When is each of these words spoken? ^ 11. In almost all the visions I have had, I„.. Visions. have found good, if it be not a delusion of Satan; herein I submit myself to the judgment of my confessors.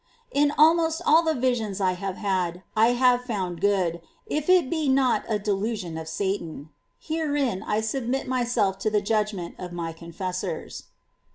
^ 0.01 0.03
11. 0.31 0.49
In 0.49 0.55
almost 0.57 1.01
all 1.05 1.21
the 1.21 1.35
visions 1.35 1.79
I 1.79 1.91
have 1.91 2.15
had, 2.15 2.63
I„.. 2.75 2.87
Visions. 2.87 2.99
have 3.03 3.21
found 3.23 3.61
good, 3.61 4.01
if 4.25 4.49
it 4.49 4.67
be 4.67 4.89
not 4.89 5.23
a 5.29 5.37
delusion 5.37 5.95
of 5.95 6.07
Satan; 6.07 6.71
herein 6.97 7.61
I 7.61 7.81
submit 7.81 8.27
myself 8.27 8.79
to 8.79 8.89
the 8.89 9.01
judgment 9.03 9.53
of 9.59 9.71
my 9.71 9.93
confessors. 9.93 10.85